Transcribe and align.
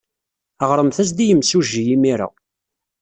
Ɣremt-as-d 0.69 1.17
i 1.23 1.25
yimsujji 1.27 1.83
imir-a. 1.95 2.27